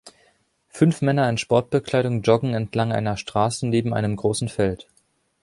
Fünf 0.69 1.03
Männer 1.03 1.29
in 1.29 1.37
Sportbekleidung 1.37 2.23
joggen 2.23 2.55
entlang 2.55 2.91
einer 2.91 3.17
Straße 3.17 3.67
neben 3.67 3.93
einem 3.93 4.15
großen 4.15 4.49
Feld 4.49 4.87